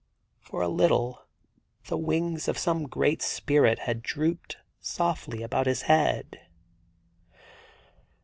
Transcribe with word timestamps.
For 0.39 0.63
a 0.63 0.67
little 0.67 1.27
the 1.85 1.95
wings 1.95 2.47
of 2.47 2.57
some 2.57 2.87
great 2.87 3.21
spirit 3.21 3.77
had 3.77 4.01
drooped 4.01 4.57
softly 4.81 5.43
about 5.43 5.67
his 5.67 5.83
head. 5.83 6.39